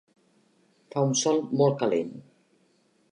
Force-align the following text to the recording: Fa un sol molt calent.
Fa 0.95 1.03
un 1.09 1.13
sol 1.21 1.41
molt 1.61 1.77
calent. 1.83 2.11